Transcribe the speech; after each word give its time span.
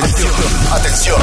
Atención, 0.00 0.32
atención. 0.72 1.20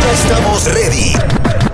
Ya 0.00 0.12
estamos 0.12 0.64
ready. 0.74 1.12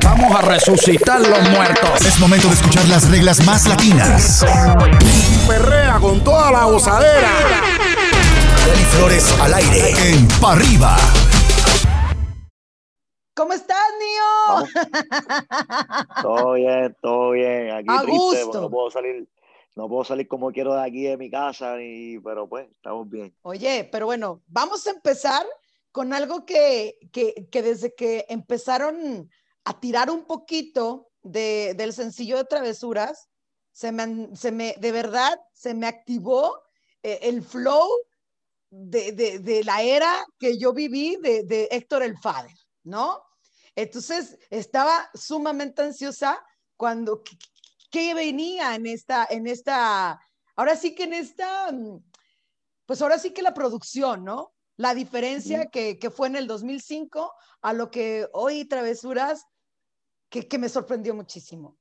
Vamos 0.04 0.36
a 0.36 0.42
resucitar 0.42 1.20
los 1.20 1.48
muertos. 1.48 2.04
Es 2.04 2.20
momento 2.20 2.48
de 2.48 2.54
escuchar 2.54 2.86
las 2.88 3.10
reglas 3.10 3.42
más 3.46 3.66
latinas. 3.66 4.44
Perrea 5.48 5.98
con 5.98 6.22
toda 6.22 6.50
la 6.50 6.64
gozadera. 6.64 7.30
Deli 8.66 8.84
Flores 8.84 9.34
al 9.40 9.54
aire. 9.54 9.94
En 10.10 10.28
Pa' 10.42 10.52
Arriba. 10.52 10.96
¿Cómo 13.34 13.54
estás, 13.54 13.78
Nio? 13.98 14.68
Todo 16.20 16.52
bien, 16.52 16.94
todo 17.00 17.30
bien. 17.30 17.70
Aquí 17.70 17.86
A 17.88 18.02
triste, 18.02 18.44
porque 18.44 18.60
no 18.60 18.68
puedo 18.68 18.90
salir, 18.90 19.26
no 19.78 19.88
puedo 19.88 20.02
salir 20.02 20.26
como 20.26 20.50
quiero 20.50 20.74
de 20.74 20.82
aquí 20.82 21.04
de 21.04 21.16
mi 21.16 21.30
casa, 21.30 21.76
ni, 21.76 22.18
pero 22.18 22.48
pues, 22.48 22.68
estamos 22.68 23.08
bien. 23.08 23.32
Oye, 23.42 23.88
pero 23.92 24.06
bueno, 24.06 24.42
vamos 24.48 24.84
a 24.88 24.90
empezar 24.90 25.46
con 25.92 26.12
algo 26.12 26.44
que, 26.44 26.98
que, 27.12 27.46
que 27.48 27.62
desde 27.62 27.94
que 27.94 28.26
empezaron 28.28 29.30
a 29.62 29.78
tirar 29.78 30.10
un 30.10 30.24
poquito 30.24 31.12
de, 31.22 31.74
del 31.76 31.92
sencillo 31.92 32.38
de 32.38 32.44
Travesuras, 32.44 33.28
se 33.70 33.92
me, 33.92 34.34
se 34.34 34.50
me, 34.50 34.74
de 34.80 34.90
verdad, 34.90 35.38
se 35.52 35.74
me 35.74 35.86
activó 35.86 36.60
eh, 37.04 37.20
el 37.22 37.40
flow 37.40 37.88
de, 38.70 39.12
de, 39.12 39.38
de 39.38 39.62
la 39.62 39.82
era 39.82 40.26
que 40.40 40.58
yo 40.58 40.72
viví 40.72 41.18
de, 41.22 41.44
de 41.44 41.68
Héctor 41.70 42.02
el 42.02 42.18
Father, 42.18 42.56
¿no? 42.82 43.22
Entonces, 43.76 44.36
estaba 44.50 45.08
sumamente 45.14 45.82
ansiosa 45.82 46.44
cuando, 46.76 47.22
¿qué, 47.90 48.14
venía 48.14 48.74
en 48.74 48.86
esta, 48.86 49.26
en 49.28 49.46
esta, 49.46 50.20
ahora 50.56 50.76
sí 50.76 50.94
que 50.94 51.04
en 51.04 51.12
esta, 51.12 51.70
mm, 51.72 52.02
pues 52.86 53.02
ahora 53.02 53.18
sí 53.18 53.32
que 53.32 53.42
la 53.42 53.54
producción, 53.54 54.24
¿no? 54.24 54.52
La 54.76 54.94
diferencia 54.94 55.66
que, 55.66 55.98
que 55.98 56.10
fue 56.10 56.28
en 56.28 56.36
el 56.36 56.46
2005 56.46 57.32
a 57.62 57.72
lo 57.72 57.90
que 57.90 58.28
hoy 58.32 58.64
Travesuras, 58.64 59.44
que, 60.30 60.46
que 60.46 60.58
me 60.58 60.68
sorprendió 60.68 61.14
muchísimo. 61.14 61.76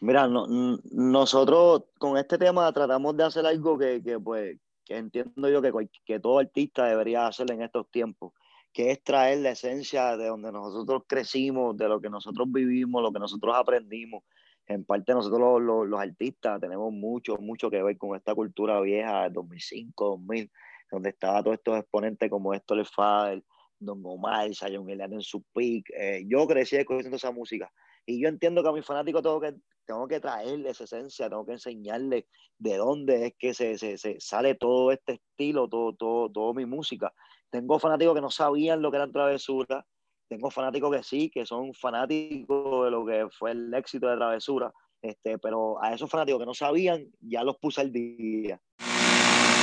Mira, 0.00 0.26
no- 0.26 0.46
nosotros 0.90 1.84
con 1.98 2.18
este 2.18 2.36
tema 2.38 2.72
tratamos 2.72 3.16
de 3.16 3.24
hacer 3.24 3.46
algo 3.46 3.78
que, 3.78 4.02
que, 4.02 4.18
pues, 4.18 4.58
que 4.84 4.96
entiendo 4.96 5.48
yo 5.48 5.62
que, 5.62 5.72
que 6.04 6.18
todo 6.18 6.40
artista 6.40 6.86
debería 6.86 7.28
hacer 7.28 7.48
en 7.52 7.62
estos 7.62 7.88
tiempos, 7.90 8.32
que 8.72 8.90
es 8.90 9.04
traer 9.04 9.38
la 9.38 9.50
esencia 9.50 10.16
de 10.16 10.26
donde 10.26 10.50
nosotros 10.50 11.04
crecimos, 11.06 11.76
de 11.76 11.88
lo 11.88 12.00
que 12.00 12.10
nosotros 12.10 12.50
vivimos, 12.50 13.00
lo 13.00 13.12
que 13.12 13.20
nosotros 13.20 13.54
aprendimos. 13.56 14.24
En 14.66 14.84
parte 14.84 15.12
nosotros 15.12 15.40
los, 15.40 15.60
los- 15.62 15.88
los 15.88 16.00
artistas 16.00 16.60
tenemos 16.60 16.92
mucho, 16.92 17.36
mucho 17.38 17.68
que 17.70 17.82
ver 17.82 17.98
con 17.98 18.16
esta 18.16 18.34
cultura 18.34 18.80
vieja 18.80 19.24
del 19.24 19.32
2005, 19.32 20.04
2000, 20.10 20.50
donde 20.90 21.10
estaba 21.10 21.42
todos 21.42 21.56
estos 21.56 21.78
exponentes 21.78 22.30
como 22.30 22.54
Héctor 22.54 22.78
El 22.78 22.86
Father, 22.86 23.42
Don 23.78 24.00
Omar, 24.04 24.54
Zion 24.54 24.88
Elian 24.88 25.12
en 25.12 25.20
su 25.22 25.42
peak. 25.52 25.90
Eh, 25.96 26.24
yo 26.28 26.46
crecí 26.46 26.76
escuchando 26.76 27.16
esa 27.16 27.32
música. 27.32 27.72
Y 28.06 28.20
yo 28.22 28.28
entiendo 28.28 28.62
que 28.62 28.68
a 28.68 28.72
mis 28.72 28.84
fanáticos 28.86 29.22
tengo 29.22 29.40
que, 29.40 29.54
tengo 29.84 30.06
que 30.08 30.20
traerle 30.20 30.70
esa 30.70 30.84
esencia, 30.84 31.28
tengo 31.28 31.44
que 31.46 31.52
enseñarles 31.52 32.24
de 32.58 32.76
dónde 32.76 33.26
es 33.26 33.34
que 33.38 33.54
se, 33.54 33.78
se, 33.78 33.98
se 33.98 34.20
sale 34.20 34.54
todo 34.54 34.92
este 34.92 35.14
estilo, 35.14 35.68
todo, 35.68 35.94
todo, 35.94 36.30
todo 36.30 36.54
mi 36.54 36.66
música. 36.66 37.12
Tengo 37.50 37.78
fanáticos 37.78 38.14
que 38.14 38.20
no 38.20 38.30
sabían 38.30 38.80
lo 38.82 38.90
que 38.90 38.96
eran 38.98 39.12
travesuras, 39.12 39.84
tengo 40.32 40.50
fanáticos 40.50 40.90
que 40.96 41.02
sí, 41.02 41.30
que 41.30 41.44
son 41.46 41.74
fanáticos 41.74 42.84
de 42.86 42.90
lo 42.90 43.04
que 43.06 43.28
fue 43.30 43.52
el 43.52 43.72
éxito 43.74 44.08
de 44.08 44.16
Travesura, 44.16 44.72
este, 45.02 45.38
pero 45.38 45.82
a 45.82 45.92
esos 45.94 46.10
fanáticos 46.10 46.40
que 46.40 46.46
no 46.46 46.54
sabían, 46.54 47.06
ya 47.20 47.44
los 47.44 47.58
puse 47.58 47.82
al 47.82 47.92
día. 47.92 48.60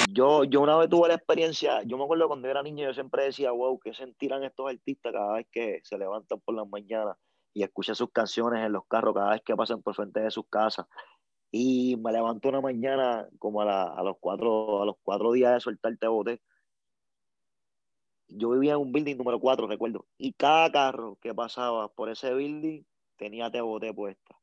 Yo, 0.02 0.44
yo 0.45 0.61
una 0.61 0.78
vez 0.78 0.89
tuve 0.89 1.08
la 1.09 1.16
experiencia, 1.16 1.84
yo 1.84 1.98
me 1.98 2.03
acuerdo 2.06 2.28
cuando 2.28 2.48
era 2.48 2.64
niño, 2.64 2.86
yo 2.86 2.94
siempre 2.94 3.26
decía, 3.26 3.52
wow, 3.52 3.80
¿qué 3.80 3.94
sentirán 3.94 4.44
estos 4.44 4.70
artistas 4.70 5.11
cada 5.14 5.34
vez 5.34 5.48
que 5.52 5.81
se 5.84 5.98
levantan 5.98 6.39
por 6.42 6.55
las 6.55 6.67
mañanas 6.70 7.17
y 7.54 7.64
escuchan 7.64 7.95
sus 7.95 8.11
canciones 8.11 8.65
en 8.65 8.71
los 8.71 8.86
carros 8.88 9.14
cada 9.15 9.32
vez 9.32 9.42
que 9.45 9.55
pasan 9.55 9.82
por 9.83 9.95
frente 9.95 10.21
de 10.21 10.32
sus 10.32 10.48
casas? 10.49 10.86
Y 11.52 11.98
me 11.98 12.11
levanto 12.14 12.49
una 12.49 12.61
mañana 12.61 13.30
como 13.39 13.61
a, 13.61 13.65
la- 13.65 13.83
a 13.95 14.04
los, 14.04 14.17
cuatro, 14.20 14.82
a 14.83 14.86
los 14.86 14.95
cuatro 15.04 15.32
días 15.33 15.54
de 15.55 15.60
soltar 15.61 15.98
Te 15.98 16.08
Boté. 16.08 16.42
Yo 18.30 18.52
vivía 18.52 18.73
en 18.73 18.80
un 18.80 18.92
building 18.92 19.17
número 19.17 19.40
4, 19.40 19.67
recuerdo, 19.67 20.06
y 20.17 20.34
cada 20.34 20.72
carro 20.72 21.17
que 21.22 21.34
pasaba 21.34 21.88
por 21.90 22.10
ese 22.10 22.34
building 22.34 22.84
tenía 23.17 23.52
Te 23.52 23.62
Boté 23.62 23.94
puesta. 23.94 24.40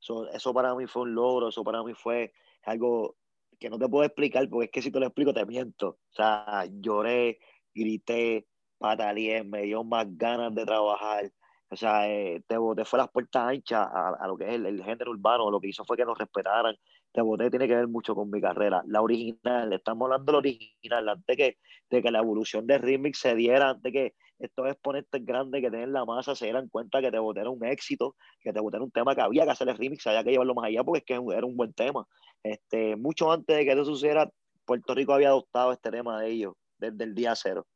Eso, 0.00 0.28
eso 0.30 0.54
para 0.54 0.74
mí 0.74 0.86
fue 0.86 1.02
un 1.02 1.14
logro, 1.14 1.48
eso 1.48 1.64
para 1.64 1.82
mí 1.82 1.94
fue 1.94 2.32
algo 2.62 3.16
que 3.58 3.70
no 3.70 3.78
te 3.78 3.88
puedo 3.88 4.04
explicar, 4.04 4.48
porque 4.48 4.66
es 4.66 4.70
que 4.70 4.82
si 4.82 4.90
te 4.90 5.00
lo 5.00 5.06
explico 5.06 5.34
te 5.34 5.44
miento. 5.44 5.88
O 5.88 6.12
sea, 6.12 6.66
lloré, 6.70 7.38
grité, 7.74 8.46
pataleé, 8.78 9.44
me 9.44 9.62
dio 9.62 9.84
más 9.84 10.06
ganas 10.16 10.54
de 10.54 10.64
trabajar. 10.64 11.32
O 11.72 11.76
sea, 11.76 12.08
eh, 12.08 12.42
te 12.48 12.56
boté 12.56 12.84
fue 12.84 12.98
las 12.98 13.10
puertas 13.10 13.42
anchas 13.42 13.86
a, 13.90 14.08
a 14.20 14.26
lo 14.26 14.36
que 14.36 14.44
es 14.44 14.54
el, 14.54 14.66
el 14.66 14.82
género 14.82 15.12
urbano, 15.12 15.50
lo 15.50 15.60
que 15.60 15.68
hizo 15.68 15.84
fue 15.84 15.96
que 15.96 16.04
nos 16.04 16.18
respetaran. 16.18 16.74
Te 17.12 17.22
boté 17.22 17.48
tiene 17.48 17.68
que 17.68 17.76
ver 17.76 17.86
mucho 17.86 18.14
con 18.14 18.28
mi 18.28 18.40
carrera. 18.40 18.82
La 18.86 19.02
original, 19.02 19.72
estamos 19.72 20.06
hablando 20.06 20.26
de 20.26 20.32
la 20.32 20.38
original, 20.38 21.08
antes 21.08 21.36
que, 21.36 21.58
de 21.88 22.02
que 22.02 22.10
la 22.10 22.18
evolución 22.18 22.66
de 22.66 22.78
remix 22.78 23.20
se 23.20 23.36
diera, 23.36 23.70
antes 23.70 23.92
que 23.92 24.14
estos 24.40 24.68
exponentes 24.68 25.24
grandes 25.24 25.60
que 25.60 25.70
tienen 25.70 25.92
la 25.92 26.04
masa 26.04 26.34
se 26.34 26.46
dieran 26.46 26.68
cuenta 26.68 27.00
que 27.00 27.10
te 27.10 27.18
boté 27.18 27.40
era 27.40 27.50
un 27.50 27.64
éxito, 27.64 28.16
que 28.40 28.52
te 28.52 28.60
boté 28.60 28.78
era 28.78 28.84
un 28.84 28.90
tema 28.90 29.14
que 29.14 29.20
había 29.20 29.44
que 29.44 29.50
hacer 29.50 29.68
el 29.68 29.76
remix, 29.76 30.06
había 30.06 30.24
que 30.24 30.30
llevarlo 30.30 30.54
más 30.54 30.66
allá 30.66 30.82
porque 30.82 30.98
es 30.98 31.04
que 31.04 31.14
era 31.14 31.46
un 31.46 31.56
buen 31.56 31.72
tema. 31.72 32.04
Este, 32.42 32.96
mucho 32.96 33.30
antes 33.30 33.56
de 33.56 33.64
que 33.64 33.72
eso 33.72 33.84
sucediera, 33.84 34.28
Puerto 34.64 34.94
Rico 34.94 35.12
había 35.12 35.28
adoptado 35.28 35.72
este 35.72 35.90
tema 35.90 36.20
de 36.20 36.30
ellos 36.30 36.54
desde 36.78 37.04
el 37.04 37.14
día 37.14 37.34
cero. 37.36 37.66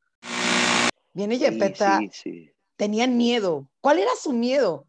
Viene 1.13 1.37
Sí, 1.37 1.45
Yepeta, 1.45 1.99
sí, 1.99 2.09
sí. 2.13 2.54
Tenían 2.77 3.17
miedo. 3.17 3.69
¿Cuál 3.81 3.99
era 3.99 4.11
su 4.17 4.33
miedo? 4.33 4.87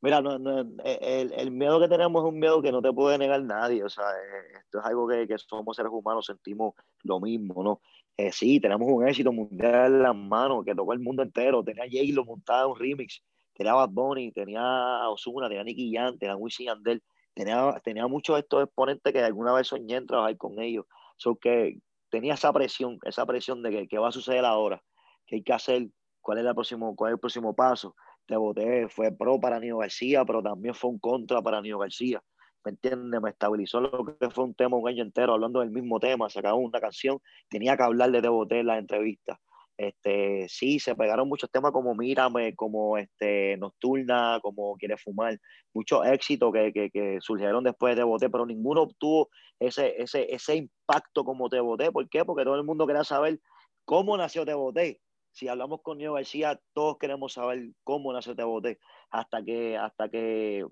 Mira, 0.00 0.20
no, 0.20 0.60
eh, 0.84 1.30
el, 1.34 1.50
miedo 1.50 1.80
que 1.80 1.88
tenemos 1.88 2.22
es 2.22 2.28
un 2.28 2.38
miedo 2.38 2.60
que 2.60 2.70
no 2.70 2.82
te 2.82 2.92
puede 2.92 3.16
negar 3.16 3.42
nadie, 3.42 3.82
o 3.82 3.88
sea, 3.88 4.04
eh, 4.10 4.58
esto 4.58 4.80
es 4.80 4.84
algo 4.84 5.08
que, 5.08 5.26
que 5.26 5.38
somos 5.38 5.76
seres 5.76 5.90
humanos, 5.90 6.26
sentimos 6.26 6.74
lo 7.04 7.20
mismo, 7.20 7.64
¿no? 7.64 7.80
Eh, 8.16 8.30
sí, 8.30 8.60
tenemos 8.60 8.86
un 8.86 9.08
éxito 9.08 9.32
mundial 9.32 9.94
en 9.94 10.02
las 10.02 10.14
manos 10.14 10.64
que 10.64 10.74
tocó 10.74 10.92
el 10.92 11.00
mundo 11.00 11.22
entero, 11.22 11.64
tenía 11.64 11.84
J-Lo 11.84 12.24
montada 12.24 12.64
en 12.64 12.70
un 12.70 12.78
remix, 12.78 13.24
tenía 13.54 13.74
Bad 13.74 13.88
Bunny, 13.90 14.30
tenía 14.32 14.60
a 14.60 15.08
Ozuna, 15.08 15.48
tenía 15.48 15.64
Nicky 15.64 15.92
Jam, 15.94 16.18
tenía 16.18 16.36
Wisin 16.36 16.66
Yandel, 16.66 17.02
tenía, 17.34 17.80
tenía 17.82 18.06
muchos 18.06 18.36
de 18.36 18.40
estos 18.40 18.64
exponentes 18.64 19.12
que 19.12 19.20
alguna 19.20 19.52
vez 19.52 19.68
soñé 19.68 19.96
en 19.96 20.06
trabajar 20.06 20.36
con 20.36 20.60
ellos, 20.60 20.84
so 21.16 21.36
que 21.36 21.78
tenía 22.10 22.34
esa 22.34 22.52
presión, 22.52 22.98
esa 23.04 23.26
presión 23.26 23.62
de 23.62 23.70
que 23.70 23.88
qué 23.88 23.98
va 23.98 24.08
a 24.08 24.12
suceder 24.12 24.44
ahora, 24.44 24.82
qué 25.26 25.36
hay 25.36 25.42
que 25.42 25.52
hacer, 25.52 25.88
cuál 26.24 26.38
es, 26.38 26.44
la 26.44 26.54
próximo, 26.54 26.96
cuál 26.96 27.10
es 27.10 27.14
el 27.14 27.20
próximo 27.20 27.54
paso, 27.54 27.94
te 28.26 28.36
voté, 28.36 28.88
fue 28.88 29.12
pro 29.12 29.38
para 29.38 29.60
Nio 29.60 29.78
García, 29.78 30.24
pero 30.24 30.42
también 30.42 30.74
fue 30.74 30.90
un 30.90 30.98
contra 30.98 31.42
para 31.42 31.60
Nio 31.60 31.78
García. 31.78 32.20
¿Me 32.64 32.70
entiendes? 32.70 33.20
Me 33.20 33.30
estabilizó 33.30 33.80
lo 33.80 34.16
que 34.18 34.30
fue 34.30 34.44
un 34.44 34.54
tema 34.54 34.78
un 34.78 34.88
año 34.88 35.02
entero 35.02 35.34
hablando 35.34 35.60
del 35.60 35.70
mismo 35.70 36.00
tema, 36.00 36.30
sacaba 36.30 36.54
una 36.54 36.80
canción, 36.80 37.18
tenía 37.50 37.76
que 37.76 37.82
hablar 37.82 38.10
de 38.10 38.22
Te 38.22 38.28
Boté 38.28 38.60
en 38.60 38.66
la 38.66 38.78
entrevista. 38.78 39.38
Este, 39.76 40.46
sí, 40.48 40.78
se 40.78 40.94
pegaron 40.94 41.28
muchos 41.28 41.50
temas 41.50 41.72
como 41.72 41.94
Mírame, 41.94 42.54
como 42.54 42.96
este, 42.96 43.58
Nocturna, 43.58 44.38
como 44.40 44.76
Quiere 44.76 44.96
Fumar, 44.96 45.38
muchos 45.74 46.06
éxitos 46.06 46.52
que, 46.52 46.72
que, 46.72 46.90
que 46.90 47.18
surgieron 47.20 47.64
después 47.64 47.94
de 47.94 48.00
Te 48.00 48.04
Boté, 48.04 48.30
pero 48.30 48.46
ninguno 48.46 48.82
obtuvo 48.82 49.28
ese, 49.60 50.00
ese, 50.00 50.32
ese 50.34 50.56
impacto 50.56 51.22
como 51.22 51.50
Te 51.50 51.60
Boté. 51.60 51.92
¿Por 51.92 52.08
qué? 52.08 52.24
Porque 52.24 52.44
todo 52.44 52.56
el 52.56 52.64
mundo 52.64 52.86
quería 52.86 53.04
saber 53.04 53.40
cómo 53.84 54.16
nació 54.16 54.46
Te 54.46 54.54
Boté 54.54 55.02
si 55.34 55.48
hablamos 55.48 55.82
con 55.82 55.98
Nio 55.98 56.12
García, 56.14 56.60
todos 56.72 56.96
queremos 56.96 57.32
saber 57.32 57.70
cómo 57.82 58.12
nació 58.12 58.36
Te 58.36 58.44
Boté, 58.44 58.78
hasta 59.10 59.42
que, 59.42 59.76
hasta 59.76 60.08
que 60.08 60.64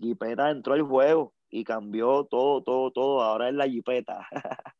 Jipeta 0.00 0.50
entró 0.50 0.72
al 0.72 0.82
juego 0.82 1.34
y 1.50 1.64
cambió 1.64 2.24
todo, 2.24 2.62
todo, 2.62 2.90
todo. 2.90 3.22
Ahora 3.22 3.48
es 3.50 3.54
la 3.54 3.68
Jipeta. 3.68 4.26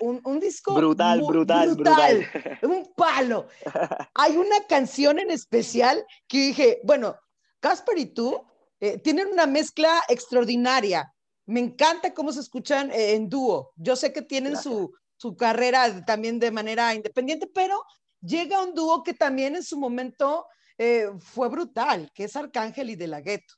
Un, 0.00 0.20
un 0.24 0.38
disco 0.38 0.74
brutal, 0.74 1.18
mu- 1.18 1.26
brutal, 1.26 1.74
brutal, 1.74 2.24
un 2.62 2.92
palo. 2.96 3.48
Hay 4.14 4.36
una 4.36 4.64
canción 4.68 5.18
en 5.18 5.32
especial 5.32 6.04
que 6.28 6.38
dije, 6.38 6.80
bueno, 6.84 7.16
Casper 7.58 7.98
y 7.98 8.06
tú 8.06 8.40
eh, 8.78 8.98
tienen 8.98 9.26
una 9.26 9.46
mezcla 9.48 10.00
extraordinaria. 10.08 11.12
Me 11.46 11.58
encanta 11.58 12.14
cómo 12.14 12.30
se 12.30 12.38
escuchan 12.38 12.92
eh, 12.92 13.14
en 13.14 13.28
dúo. 13.28 13.72
Yo 13.74 13.96
sé 13.96 14.12
que 14.12 14.22
tienen 14.22 14.56
su, 14.56 14.92
su 15.16 15.36
carrera 15.36 16.04
también 16.04 16.38
de 16.38 16.52
manera 16.52 16.94
independiente, 16.94 17.48
pero 17.52 17.82
llega 18.20 18.62
un 18.62 18.74
dúo 18.74 19.02
que 19.02 19.14
también 19.14 19.56
en 19.56 19.62
su 19.62 19.78
momento 19.78 20.46
eh, 20.76 21.08
fue 21.18 21.48
brutal, 21.48 22.10
que 22.14 22.24
es 22.24 22.36
Arcángel 22.36 22.90
y 22.90 22.96
De 22.96 23.08
La 23.08 23.20
Ghetto, 23.20 23.54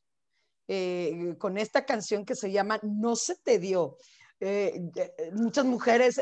eh, 0.68 1.34
con 1.38 1.58
esta 1.58 1.84
canción 1.84 2.24
que 2.24 2.34
se 2.34 2.50
llama 2.50 2.80
No 2.82 3.14
se 3.14 3.36
te 3.36 3.58
dio. 3.58 3.96
Eh, 4.42 4.80
muchas 5.32 5.66
mujeres 5.66 6.18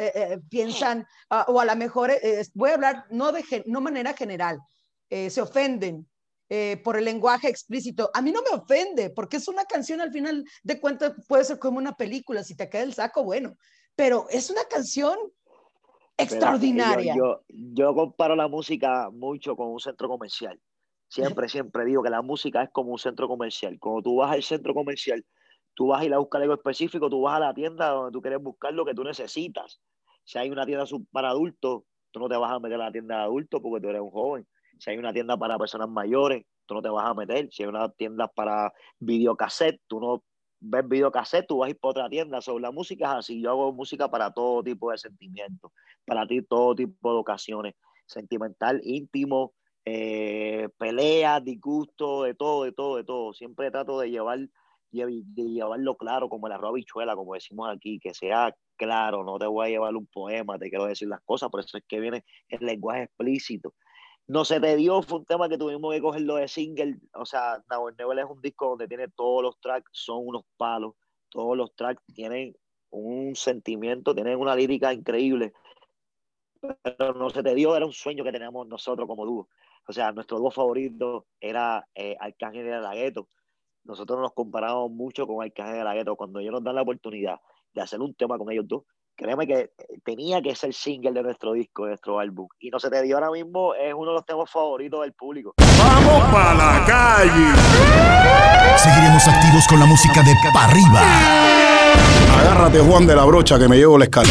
piensan, 0.51 1.07
ah, 1.31 1.47
o 1.47 1.61
a 1.61 1.65
lo 1.65 1.77
mejor, 1.77 2.13
voy 2.55 2.71
a 2.71 2.75
hablar 2.75 3.05
no 3.11 3.31
de 3.31 3.45
no 3.67 3.81
manera 3.81 4.13
general, 4.15 4.59
se 5.09 5.41
ofenden 5.41 6.09
por 6.83 6.97
el 6.97 7.05
lenguaje 7.05 7.49
explícito. 7.49 8.11
A 8.13 8.21
mí 8.21 8.33
no 8.33 8.43
me 8.43 8.59
ofende, 8.59 9.11
porque 9.11 9.37
es 9.37 9.47
una 9.47 9.65
canción 9.67 10.01
al 10.01 10.11
final 10.11 10.45
de 10.65 10.81
cuentas, 10.81 11.13
puede 11.29 11.45
ser 11.45 11.61
como 11.61 11.79
una 11.79 11.95
película, 11.97 12.43
si 12.43 12.57
te 12.57 12.69
cae 12.69 12.83
el 12.83 12.95
saco, 12.95 13.23
bueno, 13.23 13.57
pero 13.95 14.27
es 14.31 14.51
una 14.51 14.65
canción 14.65 15.17
extraordinaria. 16.19 17.15
Yo, 17.17 17.43
yo, 17.49 17.95
comparo 17.95 18.37
la 18.37 18.49
música 18.49 19.11
mucho 19.11 19.57
con 19.57 19.69
un 19.69 19.81
centro 19.81 20.09
comercial. 20.09 20.61
Siempre, 21.09 21.49
siempre 21.49 21.85
digo 21.87 22.03
que 22.03 22.11
la 22.11 22.21
música 22.21 22.63
es 22.63 22.71
como 22.71 22.93
un 22.93 22.99
centro 22.99 23.29
comercial. 23.29 23.79
Cuando 23.81 24.03
tú 24.03 24.17
vas 24.17 24.33
al 24.33 24.43
centro 24.43 24.75
comercial, 24.75 25.25
tú 25.75 25.87
vas 25.87 26.03
a 26.03 26.05
ir 26.05 26.13
a 26.13 26.19
buscar 26.19 26.43
algo 26.43 26.55
específico, 26.55 27.09
tú 27.09 27.23
vas 27.23 27.37
a 27.37 27.41
la 27.41 27.55
tienda 27.55 27.89
donde 27.89 28.13
tú 28.13 28.21
quieres 28.21 28.43
buscar 28.43 28.75
lo 28.75 28.85
que 28.85 28.95
tú 28.95 29.05
necesitas. 29.05 29.81
Si 30.25 30.39
hay 30.39 30.51
una 30.51 30.67
tienda 30.67 30.85
para 31.11 31.31
adultos, 31.31 31.85
tú 32.11 32.21
no 32.21 32.29
te 32.29 32.37
vas 32.37 32.53
a 32.53 32.59
meter 32.59 32.81
a 32.81 32.87
la 32.87 32.93
tienda 32.93 33.17
de 33.17 33.23
adultos 33.23 33.61
porque 33.63 33.81
tú 33.81 33.89
eres 33.89 34.03
un 34.03 34.11
joven. 34.11 34.47
Si 34.79 34.91
hay 34.91 34.99
una 34.99 35.13
tienda 35.13 35.37
para 35.37 35.57
personas 35.57 35.89
mayores, 35.89 36.45
tú 36.67 36.75
no 36.75 36.83
te 36.83 36.91
vas 36.91 37.09
a 37.09 37.15
meter. 37.15 37.49
Si 37.51 37.63
hay 37.63 37.69
una 37.69 37.89
tienda 37.91 38.29
para 38.29 38.73
videocassette, 38.99 39.81
tú 39.87 40.01
no 40.01 40.23
ves 40.61 40.89
videocassette, 40.89 41.47
tú 41.47 41.59
vas 41.59 41.69
a 41.69 41.71
ir 41.71 41.79
para 41.79 41.91
otra 41.91 42.09
tienda. 42.09 42.41
Sobre 42.41 42.63
la 42.63 42.71
música 42.71 43.07
es 43.07 43.19
así. 43.19 43.41
Yo 43.41 43.51
hago 43.51 43.73
música 43.73 44.11
para 44.11 44.33
todo 44.33 44.63
tipo 44.63 44.91
de 44.91 44.99
sentimientos, 44.99 45.73
para 46.05 46.27
ti 46.27 46.43
todo 46.43 46.75
tipo 46.75 47.13
de 47.13 47.19
ocasiones. 47.19 47.75
Sentimental, 48.07 48.81
íntimo, 48.85 49.53
eh, 49.85 50.69
peleas, 50.79 51.45
disgusto, 51.45 52.25
de 52.25 52.35
todo, 52.35 52.65
de 52.65 52.73
todo, 52.73 52.97
de 52.97 53.05
todo. 53.05 53.33
Siempre 53.33 53.71
trato 53.71 53.99
de 54.01 54.11
llevar 54.11 54.39
de 54.91 55.45
llevarlo 55.45 55.97
claro, 55.97 56.29
como 56.29 56.47
el 56.47 56.55
arroz 56.55 56.75
bichuela, 56.75 57.15
como 57.15 57.35
decimos 57.35 57.69
aquí, 57.71 57.99
que 57.99 58.15
sea 58.15 58.55
claro, 58.77 59.25
no 59.25 59.39
te 59.39 59.47
voy 59.47 59.67
a 59.67 59.71
llevar 59.71 59.95
un 59.97 60.07
poema, 60.07 60.59
te 60.59 60.71
quiero 60.71 60.87
decir 60.87 61.09
las 61.09 61.21
cosas, 61.23 61.51
por 61.51 61.61
eso 61.61 61.77
es 61.77 61.85
que 61.87 62.01
viene 62.01 62.25
el 62.49 62.65
lenguaje 62.65 63.03
explícito. 63.03 63.75
No 64.29 64.45
se 64.45 64.61
te 64.61 64.77
dio, 64.77 65.01
fue 65.01 65.21
un 65.21 65.25
tema 65.25 65.49
que 65.49 65.57
tuvimos 65.57 65.91
que 65.95 66.03
cogerlo 66.03 66.35
de 66.37 66.49
single. 66.49 66.99
O 67.15 67.25
sea, 67.25 67.65
Now 67.71 67.91
Never 67.99 68.19
es 68.19 68.27
un 68.27 68.43
disco 68.43 68.69
donde 68.69 68.87
tiene 68.87 69.09
todos 69.09 69.43
los 69.43 69.59
tracks, 69.59 69.91
son 69.93 70.27
unos 70.27 70.43
palos. 70.59 70.95
Todos 71.31 71.57
los 71.57 71.75
tracks 71.75 72.03
tienen 72.15 72.55
un 72.91 73.35
sentimiento, 73.35 74.15
tienen 74.15 74.39
una 74.39 74.55
lírica 74.55 74.93
increíble. 74.93 75.55
Pero 76.83 77.15
no 77.15 77.31
se 77.31 77.43
te 77.43 77.55
dio, 77.55 77.75
era 77.75 77.87
un 77.87 77.93
sueño 77.93 78.23
que 78.23 78.33
teníamos 78.33 78.69
nosotros 78.69 79.09
como 79.09 79.25
dúo. 79.25 79.49
O 79.87 79.95
sea, 79.95 80.13
nuestro 80.13 80.39
dúo 80.39 80.51
favorito 80.51 81.27
era 81.41 81.89
eh, 81.95 82.15
Arcángel 82.21 82.67
de 82.67 82.81
la 82.81 82.95
Gueto. 82.95 83.29
Nosotros 83.85 84.21
nos 84.21 84.35
comparamos 84.35 84.91
mucho 84.91 85.27
con 85.27 85.43
Arcángel 85.43 85.79
de 85.79 85.85
la 85.85 85.95
Gueto. 85.95 86.17
Cuando 86.17 86.41
ellos 86.41 86.53
nos 86.53 86.63
dan 86.63 86.75
la 86.75 86.83
oportunidad 86.83 87.41
de 87.73 87.81
hacer 87.81 88.03
un 88.03 88.13
tema 88.13 88.37
con 88.37 88.51
ellos 88.53 88.69
dos, 88.69 88.83
créeme 89.19 89.47
que 89.49 89.71
tenía 90.05 90.41
que 90.41 90.55
ser 90.55 90.73
single 90.73 91.13
de 91.13 91.23
nuestro 91.25 91.53
disco, 91.53 91.83
de 91.85 91.91
nuestro 91.91 92.21
álbum. 92.21 92.47
Y 92.61 92.71
no 92.71 92.79
se 92.79 92.89
te 92.89 93.03
dio 93.03 93.17
ahora 93.17 93.31
mismo, 93.33 93.75
es 93.75 93.93
uno 93.93 94.13
de 94.13 94.15
los 94.15 94.25
temas 94.25 94.49
favoritos 94.49 95.01
del 95.01 95.13
público. 95.13 95.55
¡Vamos 95.59 96.33
para 96.33 96.55
la 96.55 96.85
calle! 96.87 98.79
Seguiremos 98.79 99.27
activos 99.27 99.67
con 99.69 99.81
la 99.81 99.87
música 99.87 100.23
de 100.23 100.35
Pa' 100.55 100.65
arriba. 100.65 101.03
Agárrate, 102.39 102.79
Juan 102.79 103.07
de 103.07 103.17
la 103.17 103.25
Brocha, 103.25 103.59
que 103.59 103.69
me 103.69 103.77
llevo 103.77 103.99
la 103.99 104.05
escala. 104.05 104.31